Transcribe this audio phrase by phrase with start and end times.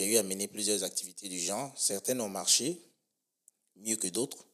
[0.00, 1.74] j'ai eu à mener plusieurs activités du genre.
[1.76, 2.80] Certaines ont marché
[3.76, 4.46] mieux que d'autres,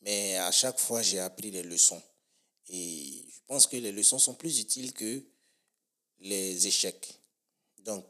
[0.00, 2.02] mais à chaque fois, j'ai appris les leçons.
[2.70, 5.22] Et je pense que les leçons sont plus utiles que
[6.20, 7.20] les échecs.
[7.80, 8.02] Donc,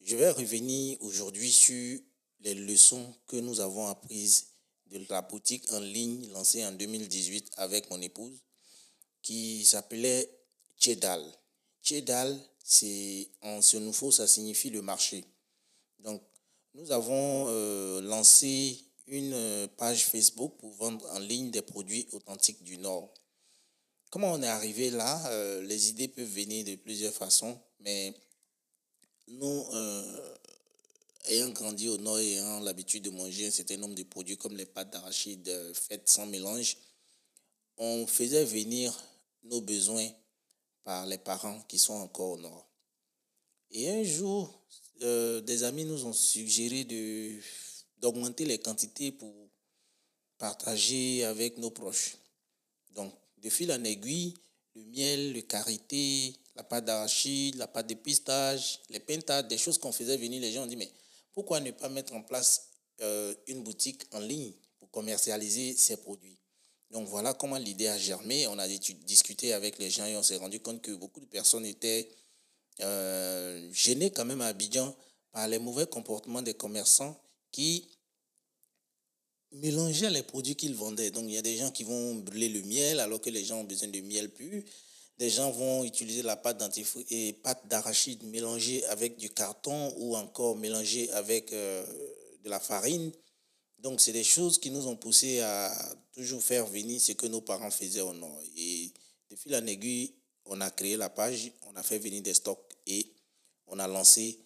[0.00, 2.00] je vais revenir aujourd'hui sur
[2.40, 4.46] les leçons que nous avons apprises
[4.86, 8.42] de la boutique en ligne lancée en 2018 avec mon épouse
[9.22, 10.28] qui s'appelait
[10.76, 11.24] Chedal.
[11.80, 15.24] Chedal, c'est en ce nouveau, ça signifie le marché.
[16.02, 16.22] Donc,
[16.74, 22.62] nous avons euh, lancé une euh, page Facebook pour vendre en ligne des produits authentiques
[22.62, 23.12] du Nord.
[24.10, 25.30] Comment on est arrivé là?
[25.30, 28.14] Euh, Les idées peuvent venir de plusieurs façons, mais
[29.28, 29.64] nous,
[31.26, 34.56] ayant grandi au Nord et ayant l'habitude de manger un certain nombre de produits comme
[34.56, 36.76] les pâtes d'arachide faites sans mélange,
[37.78, 38.92] on faisait venir
[39.44, 40.08] nos besoins
[40.84, 42.68] par les parents qui sont encore au Nord.
[43.70, 44.62] Et un jour,
[45.02, 46.86] euh, des amis nous ont suggéré
[47.98, 49.32] d'augmenter les quantités pour
[50.38, 52.16] partager avec nos proches.
[52.90, 54.34] Donc, de fil en aiguille,
[54.74, 59.78] le miel, le karité, la pâte d'arachide, la pâte de pistache, les pentades, des choses
[59.78, 60.90] qu'on faisait venir, les gens ont dit, mais
[61.32, 62.68] pourquoi ne pas mettre en place
[63.00, 66.38] euh, une boutique en ligne pour commercialiser ces produits?
[66.90, 68.46] Donc voilà comment l'idée a germé.
[68.48, 71.64] On a discuté avec les gens et on s'est rendu compte que beaucoup de personnes
[71.64, 72.10] étaient
[72.80, 74.94] euh, gênées quand même à Abidjan
[75.30, 77.18] par les mauvais comportements des commerçants
[77.50, 77.88] qui
[79.52, 81.10] mélangeaient les produits qu'ils vendaient.
[81.10, 83.58] Donc il y a des gens qui vont brûler le miel alors que les gens
[83.58, 84.62] ont besoin de miel pur.
[85.18, 86.62] Des gens vont utiliser la pâte
[87.10, 91.86] et pâte d'arachide mélangée avec du carton ou encore mélangée avec euh,
[92.42, 93.12] de la farine.
[93.78, 95.72] Donc, c'est des choses qui nous ont poussé à
[96.12, 98.40] toujours faire venir ce que nos parents faisaient au Nord.
[98.56, 98.92] Et
[99.30, 100.14] de fil aiguille,
[100.46, 103.12] on a créé la page, on a fait venir des stocks et
[103.66, 104.38] on a lancé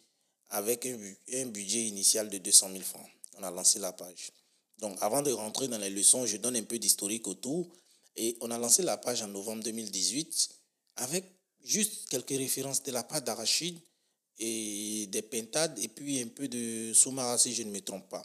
[0.50, 0.96] avec un,
[1.34, 3.08] un budget initial de 200 000 francs.
[3.38, 4.32] On a lancé la page.
[4.78, 7.68] Donc, avant de rentrer dans les leçons, je donne un peu d'historique autour.
[8.16, 10.50] Et on a lancé la page en novembre 2018
[10.96, 11.24] avec
[11.62, 13.78] juste quelques références de la pâte d'arachide
[14.38, 18.24] et des pentades et puis un peu de soumara si je ne me trompe pas.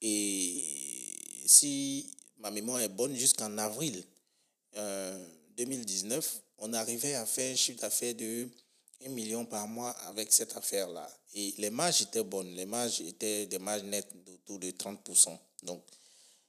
[0.00, 0.62] Et
[1.46, 4.04] si ma mémoire est bonne, jusqu'en avril
[4.74, 4.76] 2019,
[6.16, 8.48] euh, on arrivait à faire un chiffre d'affaires de
[9.06, 11.08] 1 million par mois avec cette affaire-là.
[11.34, 12.54] Et les marges étaient bonnes.
[12.54, 15.38] Les marges étaient des marges nettes d'autour de 30%.
[15.62, 15.82] Donc,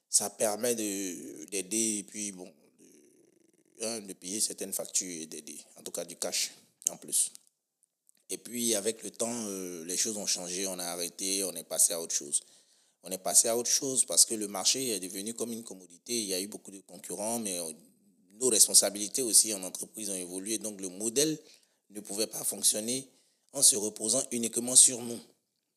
[0.09, 2.51] ça permet d'aider et puis, bon,
[3.79, 6.51] de payer certaines factures et d'aider, en tout cas du cash
[6.89, 7.31] en plus.
[8.29, 11.63] Et puis avec le temps, euh, les choses ont changé, on a arrêté, on est
[11.63, 12.41] passé à autre chose.
[13.03, 16.13] On est passé à autre chose parce que le marché est devenu comme une commodité.
[16.21, 17.59] Il y a eu beaucoup de concurrents, mais
[18.39, 20.57] nos responsabilités aussi en entreprise ont évolué.
[20.57, 21.37] Donc le modèle
[21.89, 23.07] ne pouvait pas fonctionner
[23.51, 25.19] en se reposant uniquement sur nous.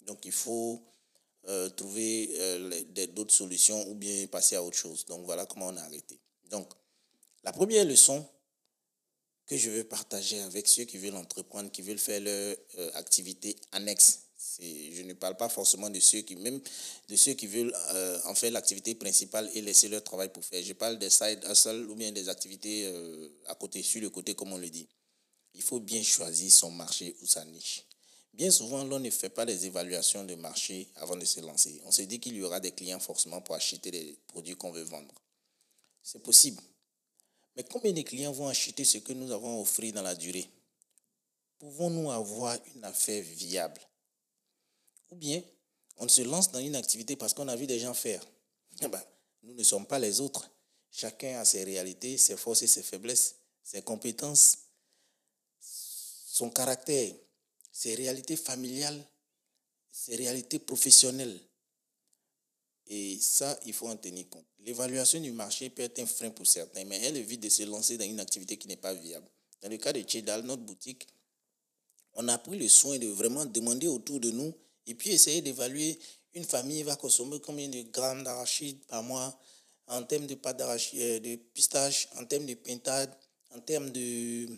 [0.03, 0.83] Donc il faut
[1.49, 5.05] euh, trouver euh, d'autres solutions ou bien passer à autre chose.
[5.06, 6.19] Donc voilà comment on a arrêté.
[6.50, 6.69] Donc
[7.45, 8.25] la première leçon
[9.47, 13.56] que je veux partager avec ceux qui veulent entreprendre, qui veulent faire leur euh, activité
[13.73, 14.21] annexe,
[14.60, 16.60] je ne parle pas forcément de ceux qui, même
[17.08, 20.62] de ceux qui veulent euh, en faire l'activité principale et laisser leur travail pour faire.
[20.62, 24.34] Je parle des side hustle ou bien des activités euh, à côté, sur le côté,
[24.34, 24.88] comme on le dit.
[25.54, 27.84] Il faut bien choisir son marché ou sa niche.
[28.32, 31.81] Bien souvent, l'on ne fait pas des évaluations de marché avant de se lancer.
[31.84, 34.84] On se dit qu'il y aura des clients forcément pour acheter les produits qu'on veut
[34.84, 35.14] vendre.
[36.02, 36.62] C'est possible.
[37.54, 40.48] Mais combien de clients vont acheter ce que nous avons offert dans la durée?
[41.58, 43.81] Pouvons-nous avoir une affaire viable?
[45.12, 45.43] Ou bien,
[45.99, 48.25] on se lance dans une activité parce qu'on a vu des gens faire.
[48.81, 49.03] Eh ben,
[49.43, 50.50] nous ne sommes pas les autres.
[50.91, 54.56] Chacun a ses réalités, ses forces et ses faiblesses, ses compétences,
[55.61, 57.12] son caractère,
[57.71, 59.06] ses réalités familiales,
[59.91, 61.39] ses réalités professionnelles.
[62.87, 64.47] Et ça, il faut en tenir compte.
[64.61, 67.99] L'évaluation du marché peut être un frein pour certains, mais elle évite de se lancer
[67.99, 69.29] dans une activité qui n'est pas viable.
[69.61, 71.06] Dans le cas de Chedal, notre boutique,
[72.15, 74.55] on a pris le soin de vraiment demander autour de nous
[74.87, 75.99] et puis essayer d'évaluer
[76.34, 79.38] une famille va consommer combien de grammes d'arachide par mois
[79.87, 83.14] en termes de pâte d'arachide, euh, de pistache, en termes de pintade,
[83.55, 84.49] en termes de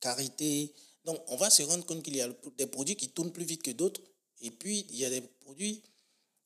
[0.00, 0.72] carité.
[1.04, 3.62] Donc, on va se rendre compte qu'il y a des produits qui tournent plus vite
[3.62, 4.00] que d'autres.
[4.40, 5.82] Et puis, il y a des produits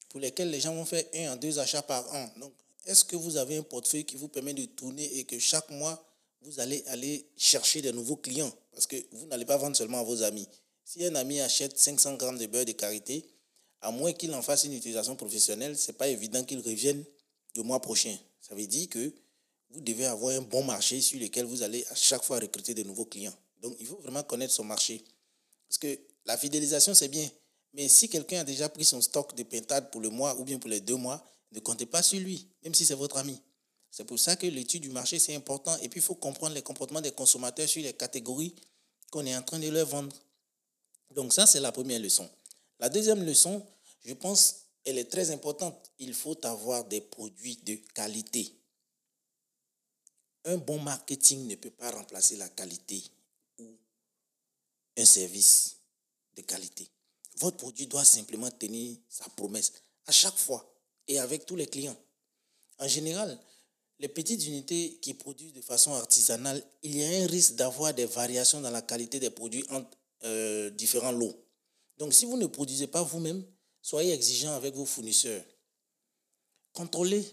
[0.09, 2.31] pour lesquels les gens vont faire un à deux achats par an.
[2.39, 2.53] Donc,
[2.87, 6.03] est-ce que vous avez un portefeuille qui vous permet de tourner et que chaque mois,
[6.43, 8.53] vous allez aller chercher de nouveaux clients?
[8.73, 10.49] Parce que vous n'allez pas vendre seulement à vos amis.
[10.85, 13.25] Si un ami achète 500 grammes de beurre de karité,
[13.81, 17.05] à moins qu'il en fasse une utilisation professionnelle, ce n'est pas évident qu'il revienne
[17.57, 18.17] le mois prochain.
[18.41, 19.13] Ça veut dire que
[19.71, 22.83] vous devez avoir un bon marché sur lequel vous allez à chaque fois recruter de
[22.83, 23.35] nouveaux clients.
[23.61, 25.03] Donc, il faut vraiment connaître son marché.
[25.69, 27.29] Parce que la fidélisation, c'est bien.
[27.73, 30.59] Mais si quelqu'un a déjà pris son stock de pintade pour le mois ou bien
[30.59, 33.41] pour les deux mois, ne comptez pas sur lui, même si c'est votre ami.
[33.91, 35.77] C'est pour ça que l'étude du marché, c'est important.
[35.79, 38.55] Et puis, il faut comprendre les comportements des consommateurs sur les catégories
[39.11, 40.15] qu'on est en train de leur vendre.
[41.15, 42.29] Donc ça, c'est la première leçon.
[42.79, 43.65] La deuxième leçon,
[44.05, 45.91] je pense, elle est très importante.
[45.99, 48.53] Il faut avoir des produits de qualité.
[50.45, 53.03] Un bon marketing ne peut pas remplacer la qualité
[53.59, 53.77] ou
[54.97, 55.77] un service
[56.35, 56.89] de qualité.
[57.37, 59.73] Votre produit doit simplement tenir sa promesse
[60.07, 60.69] à chaque fois
[61.07, 61.97] et avec tous les clients.
[62.79, 63.39] En général,
[64.01, 68.07] les petites unités qui produisent de façon artisanale, il y a un risque d'avoir des
[68.07, 71.35] variations dans la qualité des produits entre euh, différents lots.
[71.99, 73.45] Donc, si vous ne produisez pas vous-même,
[73.81, 75.45] soyez exigeant avec vos fournisseurs.
[76.73, 77.25] Contrôlez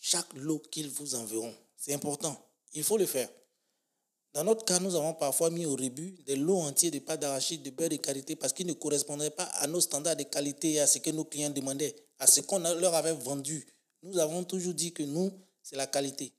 [0.00, 1.54] chaque lot qu'ils vous enverront.
[1.76, 2.36] C'est important.
[2.74, 3.28] Il faut le faire.
[4.34, 7.62] Dans notre cas, nous avons parfois mis au début des lots entiers de pâte d'arachide,
[7.62, 10.80] de beurre de qualité parce qu'ils ne correspondaient pas à nos standards de qualité et
[10.80, 13.66] à ce que nos clients demandaient, à ce qu'on leur avait vendu.
[14.02, 15.32] Nous avons toujours dit que nous,
[15.62, 16.32] c'est la qualité.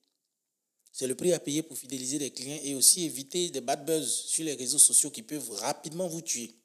[0.91, 4.25] C'est le prix à payer pour fidéliser les clients et aussi éviter des bad buzz
[4.25, 6.55] sur les réseaux sociaux qui peuvent rapidement vous tuer.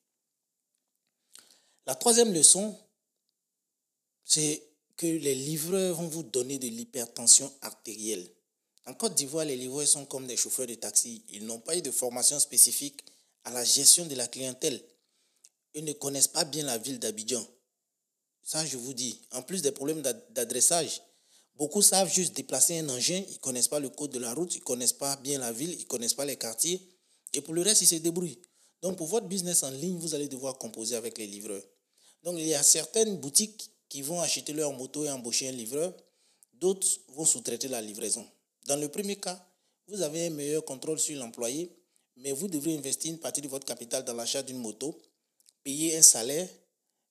[1.87, 2.77] La troisième leçon,
[4.25, 4.63] c'est
[4.97, 8.27] que les livreurs vont vous donner de l'hypertension artérielle.
[8.87, 11.25] En Côte d'Ivoire, les livreurs sont comme des chauffeurs de taxi.
[11.29, 13.03] Ils n'ont pas eu de formation spécifique
[13.45, 14.83] à la gestion de la clientèle.
[15.75, 17.47] Ils ne connaissent pas bien la ville d'Abidjan.
[18.43, 19.23] Ça, je vous dis.
[19.33, 21.03] En plus des problèmes d'adressage,
[21.57, 23.23] beaucoup savent juste déplacer un engin.
[23.29, 24.55] Ils ne connaissent pas le code de la route.
[24.55, 25.73] Ils ne connaissent pas bien la ville.
[25.73, 26.81] Ils ne connaissent pas les quartiers.
[27.33, 28.41] Et pour le reste, ils se débrouillent.
[28.83, 31.63] Donc, pour votre business en ligne, vous allez devoir composer avec les livreurs.
[32.23, 35.95] Donc, il y a certaines boutiques qui vont acheter leur moto et embaucher un livreur.
[36.53, 38.27] D'autres vont sous-traiter la livraison.
[38.67, 39.47] Dans le premier cas,
[39.89, 41.71] vous avez un meilleur contrôle sur l'employé,
[42.17, 44.99] mais vous devrez investir une partie de votre capital dans l'achat d'une moto,
[45.63, 46.49] payer un salaire,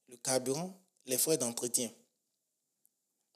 [0.07, 1.91] le carburant, les frais d'entretien.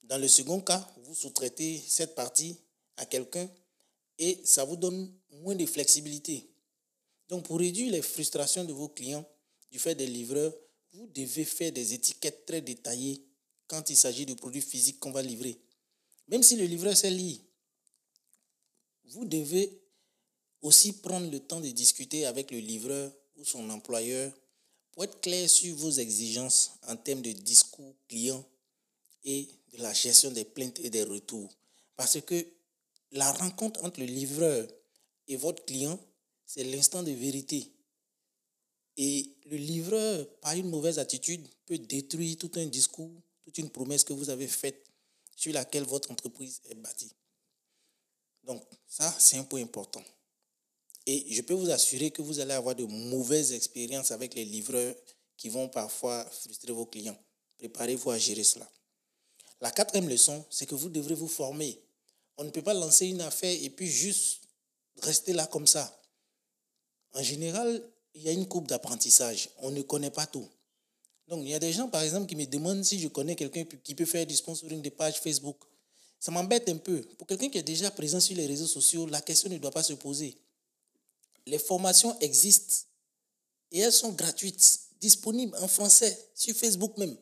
[0.07, 2.57] Dans le second cas, vous sous-traitez cette partie
[2.95, 3.49] à quelqu'un
[4.17, 6.49] et ça vous donne moins de flexibilité.
[7.27, 9.27] Donc pour réduire les frustrations de vos clients
[9.69, 10.55] du fait des livreurs,
[10.93, 13.21] vous devez faire des étiquettes très détaillées
[13.67, 15.59] quand il s'agit de produits physiques qu'on va livrer.
[16.29, 17.39] Même si le livreur sait lire,
[19.09, 19.81] vous devez
[20.61, 24.31] aussi prendre le temps de discuter avec le livreur ou son employeur
[24.93, 28.43] pour être clair sur vos exigences en termes de discours client
[29.23, 31.53] et de la gestion des plaintes et des retours.
[31.95, 32.45] Parce que
[33.11, 34.67] la rencontre entre le livreur
[35.27, 35.99] et votre client,
[36.45, 37.71] c'est l'instant de vérité.
[38.95, 43.11] Et le livreur, par une mauvaise attitude, peut détruire tout un discours,
[43.43, 44.83] toute une promesse que vous avez faite
[45.35, 47.11] sur laquelle votre entreprise est bâtie.
[48.43, 50.03] Donc, ça, c'est un point important.
[51.05, 54.95] Et je peux vous assurer que vous allez avoir de mauvaises expériences avec les livreurs
[55.37, 57.17] qui vont parfois frustrer vos clients.
[57.59, 58.69] Préparez-vous à gérer cela.
[59.61, 61.81] La quatrième leçon, c'est que vous devrez vous former.
[62.37, 64.41] On ne peut pas lancer une affaire et puis juste
[65.01, 65.99] rester là comme ça.
[67.13, 67.83] En général,
[68.13, 69.49] il y a une coupe d'apprentissage.
[69.59, 70.47] On ne connaît pas tout.
[71.27, 73.65] Donc, il y a des gens, par exemple, qui me demandent si je connais quelqu'un
[73.83, 75.57] qui peut faire du sponsoring des pages Facebook.
[76.19, 77.01] Ça m'embête un peu.
[77.17, 79.83] Pour quelqu'un qui est déjà présent sur les réseaux sociaux, la question ne doit pas
[79.83, 80.37] se poser.
[81.45, 82.87] Les formations existent
[83.71, 87.15] et elles sont gratuites, disponibles en français sur Facebook même.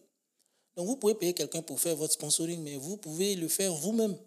[0.75, 4.17] Donc vous pouvez payer quelqu'un pour faire votre sponsoring, mais vous pouvez le faire vous-même.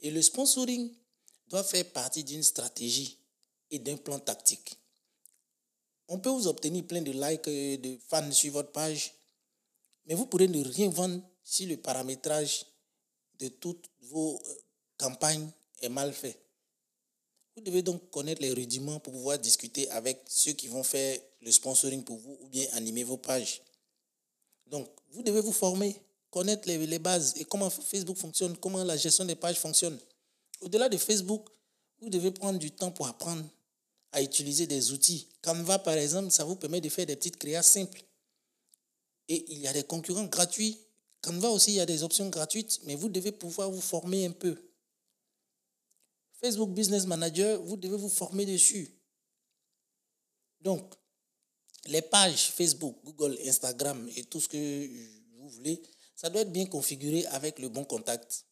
[0.00, 0.90] Et le sponsoring
[1.48, 3.18] doit faire partie d'une stratégie
[3.70, 4.78] et d'un plan tactique.
[6.08, 9.14] On peut vous obtenir plein de likes, et de fans sur votre page,
[10.06, 12.66] mais vous pourrez ne rien vendre si le paramétrage
[13.38, 14.54] de toutes vos euh,
[14.98, 15.48] campagnes
[15.80, 16.38] est mal fait.
[17.56, 21.52] Vous devez donc connaître les rudiments pour pouvoir discuter avec ceux qui vont faire le
[21.52, 23.62] sponsoring pour vous ou bien animer vos pages.
[24.74, 25.94] Donc, vous devez vous former,
[26.32, 29.96] connaître les, bases et comment Facebook fonctionne, comment la gestion des pages fonctionne.
[30.62, 31.48] Au-delà de Facebook,
[32.00, 33.44] vous devez prendre du temps pour apprendre
[34.10, 35.28] à utiliser des outils.
[35.42, 38.02] Canva, par exemple, ça vous permet de faire des petites créas simples.
[39.28, 40.76] Et il y a des concurrents gratuits
[41.22, 44.32] Canva aussi, il y a des options gratuites, mais vous devez pouvoir vous former un
[44.32, 44.60] peu.
[46.40, 48.90] Facebook Business Manager, vous devez vous former dessus.
[50.62, 50.94] Donc,
[51.86, 54.88] les pages Facebook, Google, Instagram et tout ce que
[55.38, 55.80] vous voulez,
[56.14, 58.44] ça doit être bien configuré avec le bon contact,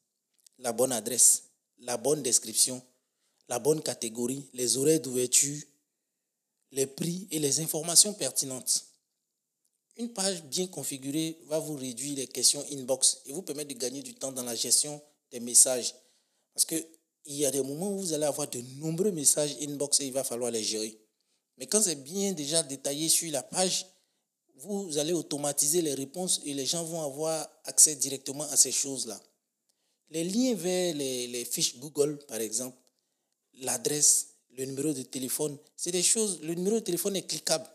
[0.59, 1.45] la bonne adresse,
[1.79, 2.83] la bonne description,
[3.49, 5.63] la bonne catégorie, les horaires d'ouverture,
[6.73, 8.85] les prix et les informations pertinentes.
[9.97, 14.03] Une page bien configurée va vous réduire les questions inbox et vous permettre de gagner
[14.03, 15.95] du temps dans la gestion des messages.
[16.55, 16.87] Parce qu'il
[17.27, 20.25] y a des moments où vous allez avoir de nombreux messages inbox et il va
[20.25, 20.99] falloir les gérer.
[21.59, 23.87] Mais quand c'est bien déjà détaillé sur la page,
[24.57, 29.21] vous allez automatiser les réponses et les gens vont avoir accès directement à ces choses-là.
[30.11, 32.77] Les liens vers les, les fiches Google, par exemple,
[33.55, 37.67] l'adresse, le numéro de téléphone, c'est des choses, le numéro de téléphone est cliquable.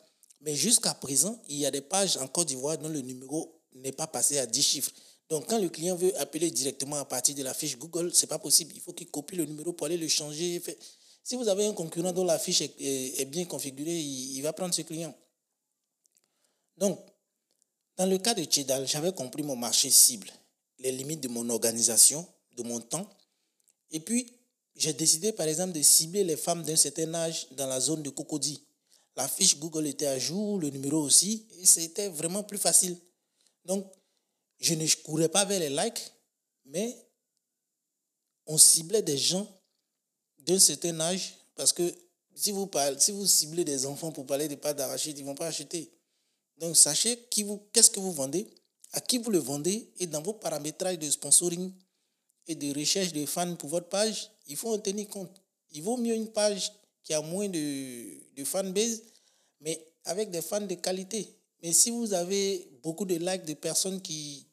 [0.41, 3.91] Mais jusqu'à présent, il y a des pages en Côte d'Ivoire dont le numéro n'est
[3.91, 4.91] pas passé à 10 chiffres.
[5.29, 8.27] Donc, quand le client veut appeler directement à partir de la fiche Google, ce n'est
[8.27, 8.72] pas possible.
[8.75, 10.62] Il faut qu'il copie le numéro pour aller le changer.
[11.27, 14.81] Si vous avez un concurrent dont la fiche est, bien configurée, il, va prendre ce
[14.84, 15.13] client.
[16.77, 16.98] Donc,
[17.98, 20.31] dans le cas de Chedal, j'avais compris mon marché cible,
[20.79, 23.10] les limites de mon organisation, de mon temps.
[23.91, 24.39] Et puis,
[24.74, 28.10] j'ai décidé, par exemple, de cibler les femmes d'un certain âge dans la zone de
[28.10, 28.65] Cocody.
[29.17, 32.96] La fiche Google était à jour, le numéro aussi, et c'était vraiment plus facile.
[33.65, 33.86] Donc,
[34.62, 36.10] je ne courais pas vers les likes,
[36.63, 36.98] mais
[38.46, 39.46] on ciblait des gens
[40.48, 41.94] d'un certain âge, parce que
[42.34, 45.27] si vous, parlez, si vous ciblez des enfants pour parler de pâtes d'arachide, ils ne
[45.27, 45.92] vont pas acheter.
[46.58, 48.48] Donc, sachez qu'est-ce que vous vendez,
[48.94, 51.72] à qui vous le vendez, et dans vos paramétrages de sponsoring
[52.48, 55.42] et de recherche de fans pour votre page, il faut en tenir compte.
[55.72, 56.72] Il vaut mieux une page
[57.04, 59.01] qui a moins de, de fanbase,
[59.60, 61.36] mais avec des fans de qualité.
[61.62, 64.48] Mais si vous avez beaucoup de likes de personnes qui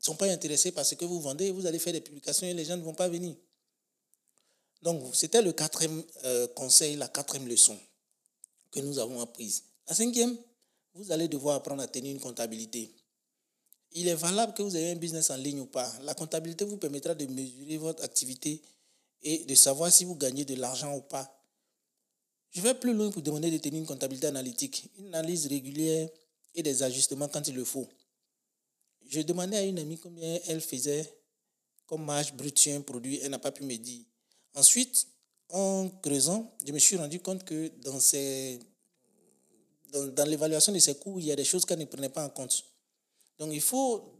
[0.00, 2.54] ne sont pas intéressées par ce que vous vendez, vous allez faire des publications et
[2.54, 3.34] les gens ne vont pas venir.
[4.82, 7.78] Donc, c'était le quatrième euh, conseil, la quatrième leçon
[8.70, 9.64] que nous avons apprise.
[9.86, 10.36] La cinquième,
[10.94, 12.94] vous allez devoir apprendre à tenir une comptabilité.
[13.92, 15.90] Il est valable que vous ayez un business en ligne ou pas.
[16.02, 18.60] La comptabilité vous permettra de mesurer votre activité
[19.22, 21.34] et de savoir si vous gagnez de l'argent ou pas.
[22.50, 26.08] Je vais plus loin pour demander de tenir une comptabilité analytique, une analyse régulière
[26.54, 27.88] et des ajustements quand il le faut.
[29.06, 31.10] Je demandais à une amie combien elle faisait
[31.86, 34.04] comme marge brute sur un produit, elle n'a pas pu me dire.
[34.54, 35.06] Ensuite,
[35.50, 38.58] en creusant, je me suis rendu compte que dans, ces,
[39.92, 42.30] dans, l'évaluation de ses coûts, il y a des choses qu'elle ne prenait pas en
[42.30, 42.64] compte.
[43.38, 44.14] Donc, il faut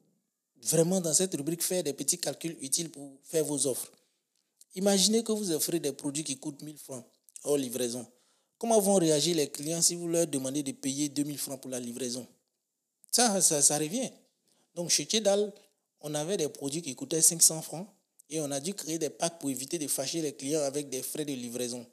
[0.62, 3.92] vraiment dans cette rubrique faire des petits calculs utiles pour faire vos offres.
[4.74, 7.04] Imaginez que vous offrez des produits qui coûtent 1000 francs
[7.44, 8.06] hors livraison.
[8.58, 11.80] Comment vont réagir les clients si vous leur demandez de payer 2000 francs pour la
[11.80, 12.26] livraison?
[13.10, 14.10] Ça, ça, ça revient.
[14.74, 15.52] Donc, chez Tidal,
[16.00, 17.88] on avait des produits qui coûtaient 500 francs
[18.30, 21.02] et on a dû créer des packs pour éviter de fâcher les clients avec des
[21.02, 21.86] frais de livraison.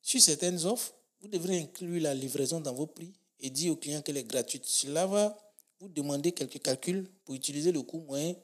[0.00, 4.02] Sur certaines offres, vous devrez inclure la livraison dans vos prix et dire aux clients
[4.02, 4.64] qu'elle est gratuite.
[4.64, 5.36] Cela va
[5.80, 8.34] vous demander quelques calculs pour utiliser le coût moyen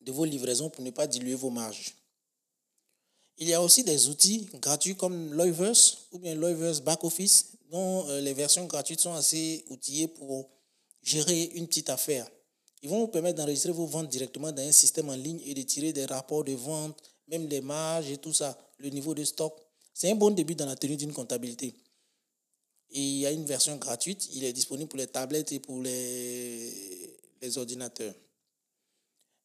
[0.00, 1.94] de vos livraisons pour ne pas diluer vos marges.
[3.38, 8.06] Il y a aussi des outils gratuits comme Loiverse ou bien Loiverse Back Office, dont
[8.08, 10.50] euh, les versions gratuites sont assez outillées pour
[11.02, 12.30] gérer une petite affaire.
[12.82, 15.62] Ils vont vous permettre d'enregistrer vos ventes directement dans un système en ligne et de
[15.62, 19.54] tirer des rapports de vente, même les marges et tout ça, le niveau de stock.
[19.92, 21.74] C'est un bon début dans la tenue d'une comptabilité.
[22.92, 25.80] Et il y a une version gratuite, il est disponible pour les tablettes et pour
[25.80, 27.18] les,
[27.56, 28.14] ordinateurs.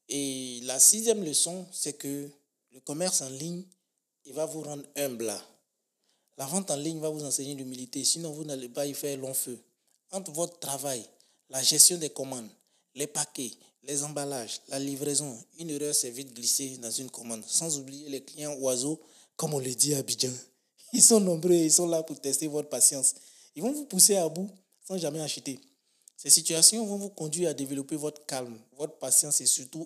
[0.10, 2.30] Et la sixième leçon, c'est que
[2.72, 3.64] le commerce en ligne
[4.26, 5.32] il va vous rendre humble.
[6.38, 9.34] La vente en ligne va vous enseigner l'humilité, sinon vous n'allez pas y faire long
[9.34, 9.58] feu.
[10.12, 11.06] Entre votre travail,
[11.50, 12.50] la gestion des commandes,
[12.96, 13.52] les paquets,
[13.84, 18.24] les emballages, la livraison, une erreur s'est vite glissée dans une commande, sans oublier les
[18.24, 19.00] clients oiseaux,
[19.36, 20.32] comme on le dit à Abidjan.
[20.94, 23.16] Ils sont nombreux, ils sont là pour tester votre patience.
[23.56, 24.50] Ils vont vous pousser à bout
[24.88, 25.60] sans jamais acheter.
[26.16, 29.86] Ces situations vont vous conduire à développer votre calme, votre patience et surtout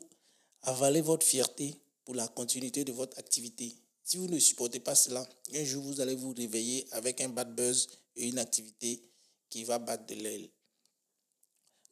[0.62, 1.76] avaler votre fierté
[2.06, 3.76] pour la continuité de votre activité.
[4.04, 7.56] Si vous ne supportez pas cela, un jour vous allez vous réveiller avec un bad
[7.56, 9.02] buzz et une activité
[9.50, 10.50] qui va battre de l'aile.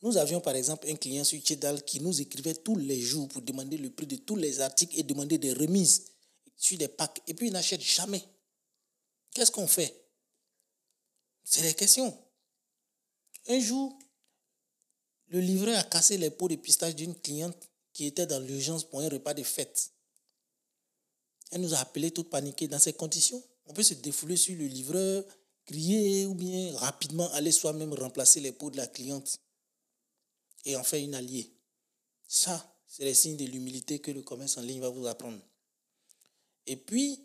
[0.02, 3.42] Nous avions par exemple un client sur Chedal qui nous écrivait tous les jours pour
[3.42, 6.06] demander le prix de tous les articles et demander des remises
[6.56, 7.22] sur des packs.
[7.28, 8.24] Et puis il n'achète jamais.
[9.34, 10.06] Qu'est-ce qu'on fait?
[11.44, 12.16] C'est des questions.
[13.48, 13.98] Un jour,
[15.30, 17.58] le livreur a cassé les pots de pistache d'une cliente
[17.92, 19.92] qui était dans l'urgence pour un repas de fête.
[21.52, 22.68] Elle nous a appelé toute paniquée.
[22.68, 25.24] Dans ces conditions, on peut se défouler sur le livreur,
[25.66, 29.40] crier ou bien rapidement aller soi-même remplacer les pots de la cliente
[30.68, 31.50] et en faire une alliée.
[32.28, 35.40] Ça, c'est les signes de l'humilité que le commerce en ligne va vous apprendre.
[36.68, 37.24] Et puis,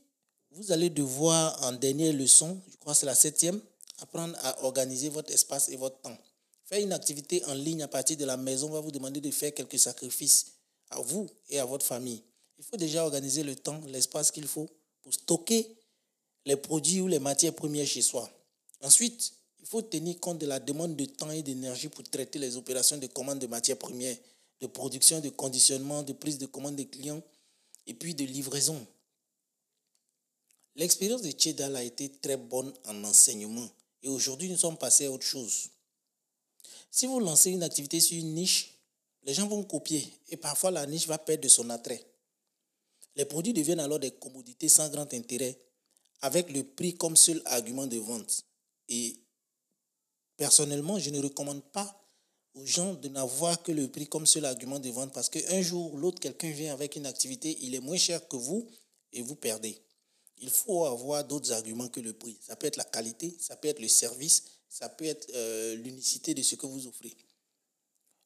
[0.52, 3.60] vous allez devoir, en dernière leçon, je crois que c'est la septième,
[3.98, 6.16] apprendre à organiser votre espace et votre temps.
[6.66, 9.52] Faire une activité en ligne à partir de la maison va vous demander de faire
[9.52, 10.52] quelques sacrifices
[10.90, 12.22] à vous et à votre famille.
[12.58, 14.70] Il faut déjà organiser le temps, l'espace qu'il faut
[15.02, 15.76] pour stocker
[16.44, 18.30] les produits ou les matières premières chez soi.
[18.82, 22.56] Ensuite, il faut tenir compte de la demande de temps et d'énergie pour traiter les
[22.56, 24.16] opérations de commande de matières premières,
[24.60, 27.22] de production, de conditionnement, de prise de commande des clients
[27.86, 28.84] et puis de livraison.
[30.74, 33.68] L'expérience de Chedal a été très bonne en enseignement
[34.02, 35.68] et aujourd'hui nous sommes passés à autre chose.
[36.90, 38.78] Si vous lancez une activité sur une niche,
[39.22, 42.04] les gens vont copier et parfois la niche va perdre son attrait.
[43.14, 45.56] Les produits deviennent alors des commodités sans grand intérêt,
[46.20, 48.44] avec le prix comme seul argument de vente.
[48.88, 49.18] Et
[50.42, 51.88] personnellement, je ne recommande pas
[52.54, 55.94] aux gens de n'avoir que le prix comme seul argument de vente parce qu'un jour
[55.94, 58.66] ou l'autre, quelqu'un vient avec une activité, il est moins cher que vous
[59.12, 59.80] et vous perdez.
[60.38, 62.36] Il faut avoir d'autres arguments que le prix.
[62.40, 66.34] Ça peut être la qualité, ça peut être le service, ça peut être euh, l'unicité
[66.34, 67.16] de ce que vous offrez.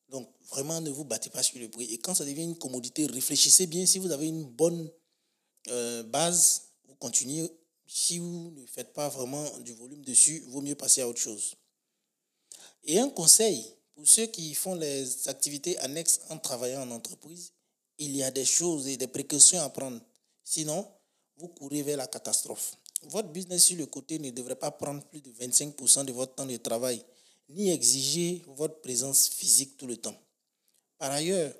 [0.09, 1.93] Donc, vraiment, ne vous battez pas sur le prix.
[1.93, 3.85] Et quand ça devient une commodité, réfléchissez bien.
[3.85, 4.91] Si vous avez une bonne
[5.69, 7.47] euh, base, vous continuez.
[7.87, 11.21] Si vous ne faites pas vraiment du volume dessus, il vaut mieux passer à autre
[11.21, 11.57] chose.
[12.87, 17.52] Et un conseil, pour ceux qui font les activités annexes en travaillant en entreprise,
[17.99, 20.00] il y a des choses et des précautions à prendre.
[20.45, 20.87] Sinon,
[21.37, 22.76] vous courez vers la catastrophe.
[23.09, 26.47] Votre business sur le côté ne devrait pas prendre plus de 25% de votre temps
[26.47, 27.02] de travail
[27.49, 30.16] ni exiger votre présence physique tout le temps.
[30.99, 31.52] Par ailleurs,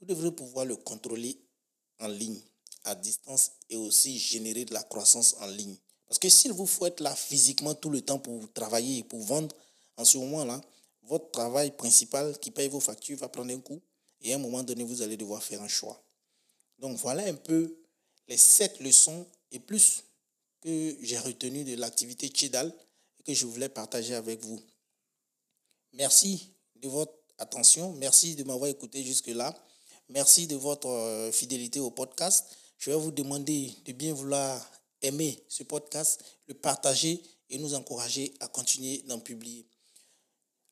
[0.00, 1.38] vous devrez pouvoir le contrôler
[2.00, 2.40] en ligne,
[2.84, 5.76] à distance, et aussi générer de la croissance en ligne.
[6.06, 9.20] Parce que s'il vous faut être là physiquement tout le temps pour travailler et pour
[9.20, 9.54] vendre,
[9.98, 10.60] en ce moment-là,
[11.02, 13.80] votre travail principal qui paye vos factures va prendre un coup
[14.22, 16.00] et à un moment donné, vous allez devoir faire un choix.
[16.78, 17.76] Donc voilà un peu
[18.28, 20.04] les sept leçons et plus
[20.60, 22.72] que j'ai retenu de l'activité Chidal
[23.20, 24.60] et que je voulais partager avec vous.
[25.92, 27.92] Merci de votre attention.
[27.94, 29.54] Merci de m'avoir écouté jusque-là.
[30.10, 32.46] Merci de votre euh, fidélité au podcast.
[32.78, 34.70] Je vais vous demander de bien vouloir
[35.02, 39.67] aimer ce podcast, le partager et nous encourager à continuer d'en publier.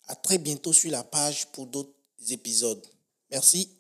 [0.08, 1.92] À très bientôt sur la page pour d'autres
[2.30, 2.84] épisodes.
[3.30, 3.70] Merci.